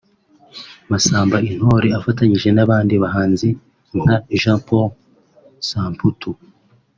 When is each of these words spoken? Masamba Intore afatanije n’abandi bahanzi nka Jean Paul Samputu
Masamba 0.91 1.37
Intore 1.51 1.87
afatanije 1.99 2.49
n’abandi 2.53 2.93
bahanzi 3.03 3.47
nka 4.01 4.17
Jean 4.41 4.59
Paul 4.67 4.87
Samputu 5.69 6.31